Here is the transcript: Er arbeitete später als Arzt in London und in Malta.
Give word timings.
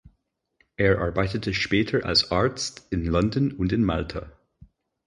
Er 0.77 0.97
arbeitete 0.99 1.53
später 1.53 2.05
als 2.07 2.31
Arzt 2.31 2.87
in 2.89 3.05
London 3.05 3.51
und 3.53 3.71
in 3.71 3.83
Malta. 3.83 4.31